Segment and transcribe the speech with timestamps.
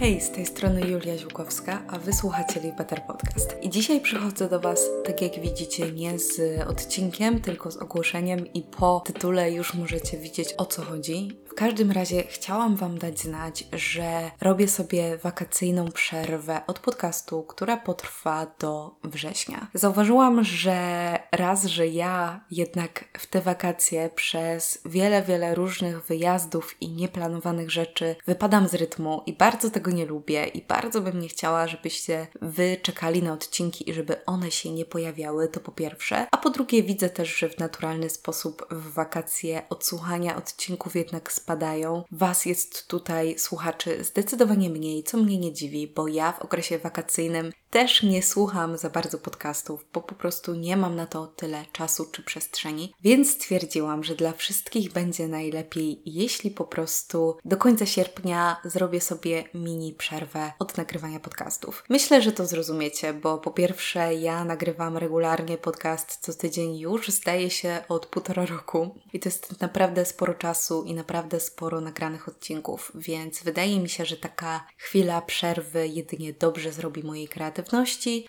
[0.00, 3.56] Hej, z tej strony Julia Ziłkowska, a wysłuchacie Live Better Podcast.
[3.62, 8.62] I dzisiaj przychodzę do Was, tak jak widzicie, nie z odcinkiem, tylko z ogłoszeniem i
[8.62, 11.40] po tytule już możecie widzieć o co chodzi.
[11.50, 17.76] W każdym razie chciałam Wam dać znać, że robię sobie wakacyjną przerwę od podcastu, która
[17.76, 19.66] potrwa do września.
[19.74, 26.88] Zauważyłam, że raz, że ja jednak w te wakacje przez wiele, wiele różnych wyjazdów i
[26.88, 31.68] nieplanowanych rzeczy wypadam z rytmu i bardzo tego nie lubię i bardzo bym nie chciała,
[31.68, 36.26] żebyście wy czekali na odcinki i żeby one się nie pojawiały, to po pierwsze.
[36.30, 42.04] A po drugie widzę też, że w naturalny sposób w wakacje odsłuchania odcinków jednak spadają.
[42.10, 47.52] Was jest tutaj, słuchaczy, zdecydowanie mniej, co mnie nie dziwi, bo ja w okresie wakacyjnym
[47.70, 52.06] też nie słucham za bardzo podcastów, bo po prostu nie mam na to tyle czasu
[52.12, 58.56] czy przestrzeni, więc stwierdziłam, że dla wszystkich będzie najlepiej, jeśli po prostu do końca sierpnia
[58.64, 61.84] zrobię sobie mini przerwę od nagrywania podcastów.
[61.88, 67.50] Myślę, że to zrozumiecie, bo po pierwsze ja nagrywam regularnie podcast co tydzień już, zdaje
[67.50, 72.92] się od półtora roku i to jest naprawdę sporo czasu i naprawdę sporo nagranych odcinków,
[72.94, 77.59] więc wydaje mi się, że taka chwila przerwy jedynie dobrze zrobi mojej kreatywności,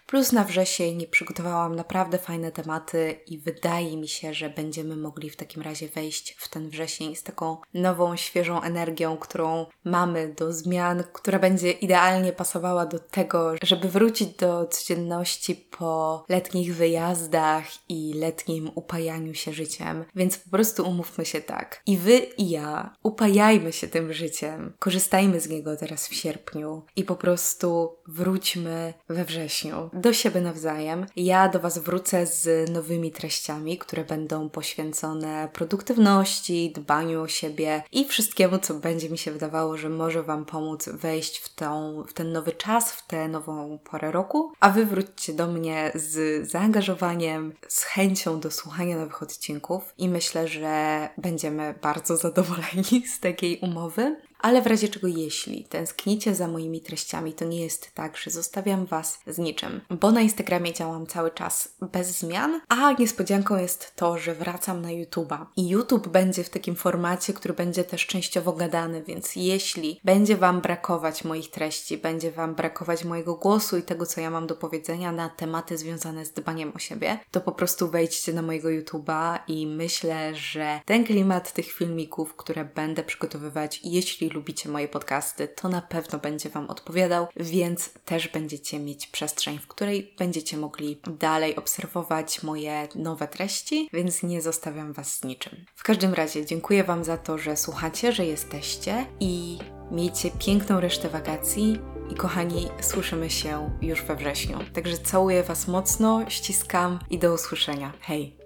[0.06, 5.36] plus na wrzesień przygotowałam naprawdę fajne tematy i wydaje mi się, że będziemy mogli w
[5.36, 11.04] takim razie wejść w ten wrzesień z taką nową, świeżą energią, którą mamy do zmian,
[11.14, 18.72] która będzie idealnie pasowała do tego, żeby wrócić do codzienności po letnich wyjazdach i letnim
[18.76, 20.06] upajaniu się życiem.
[20.16, 21.82] Więc po prostu umówmy się tak.
[21.86, 27.04] I wy i ja upajajmy się tym życiem, korzystajmy z niego teraz w sierpniu i
[27.04, 31.06] po prostu wróćmy we wrześniu do siebie nawzajem.
[31.16, 38.06] Ja do Was wrócę z nowymi treściami, które będą poświęcone produktywności, dbaniu o siebie i
[38.06, 42.32] wszystkiemu, co będzie mi się wydawało, że może Wam pomóc wejść w, tą, w ten
[42.32, 44.52] nowy czas, w tę nową porę roku.
[44.60, 50.48] A Wy wróćcie do mnie z zaangażowaniem, z chęcią do słuchania nowych odcinków i myślę,
[50.48, 54.16] że będziemy bardzo zadowoleni z takiej umowy.
[54.42, 58.86] Ale w razie czego jeśli tęsknicie za moimi treściami, to nie jest tak, że zostawiam
[58.86, 64.18] Was z niczym, bo na Instagramie działam cały czas bez zmian, a niespodzianką jest to,
[64.18, 65.46] że wracam na YouTube'a.
[65.56, 70.62] I YouTube będzie w takim formacie, który będzie też częściowo gadany, więc jeśli będzie Wam
[70.62, 75.12] brakować moich treści, będzie Wam brakować mojego głosu i tego, co ja mam do powiedzenia
[75.12, 79.68] na tematy związane z dbaniem o siebie, to po prostu wejdźcie na mojego YouTube'a i
[79.68, 85.82] myślę, że ten klimat tych filmików, które będę przygotowywać, jeśli lubicie moje podcasty, to na
[85.82, 92.44] pewno będzie Wam odpowiadał, więc też będziecie mieć przestrzeń, w której będziecie mogli dalej obserwować
[92.44, 95.66] moje nowe treści, więc nie zostawiam Was z niczym.
[95.76, 99.58] W każdym razie dziękuję Wam za to, że słuchacie, że jesteście i
[99.92, 101.80] miejcie piękną resztę wakacji.
[102.12, 104.60] I kochani, słyszymy się już we wrześniu.
[104.74, 107.94] Także całuję Was mocno, ściskam i do usłyszenia.
[108.02, 108.41] Hej!